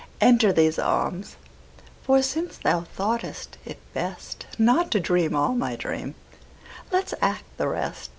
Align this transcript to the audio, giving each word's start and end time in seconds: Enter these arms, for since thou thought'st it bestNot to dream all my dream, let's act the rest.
Enter 0.19 0.51
these 0.51 0.79
arms, 0.79 1.35
for 2.01 2.23
since 2.23 2.57
thou 2.57 2.81
thought'st 2.91 3.59
it 3.65 3.77
bestNot 3.93 4.89
to 4.89 4.99
dream 4.99 5.35
all 5.35 5.53
my 5.53 5.75
dream, 5.75 6.15
let's 6.91 7.13
act 7.21 7.43
the 7.57 7.67
rest. 7.67 8.09